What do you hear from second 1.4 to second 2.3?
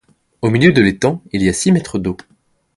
y a six mètres d'eau.